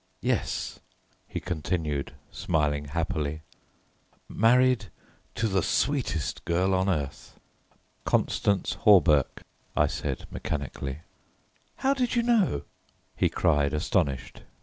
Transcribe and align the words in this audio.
"Yes," 0.23 0.79
he 1.27 1.39
continued, 1.39 2.13
smiling 2.31 2.85
happily, 2.85 3.43
"married 4.27 4.85
to 5.35 5.47
the 5.47 5.61
sweetest 5.61 6.43
girl 6.43 6.73
on 6.73 6.89
earth." 6.89 7.39
"Constance 8.03 8.73
Hawberk," 8.81 9.43
I 9.77 9.85
said 9.85 10.25
mechanically. 10.31 11.01
"How 11.75 11.93
did 11.93 12.15
you 12.15 12.23
know?" 12.23 12.63
he 13.15 13.29
cried, 13.29 13.75
astonished. 13.75 14.41